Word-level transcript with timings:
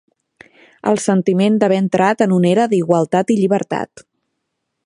El 0.91 0.97
sentiment 1.03 1.59
d'haver 1.63 1.79
entrat 1.83 2.25
en 2.27 2.35
una 2.39 2.51
era 2.57 2.67
d'igualtat 2.75 3.33
i 3.35 3.37
de 3.39 3.45
llibertat. 3.45 4.09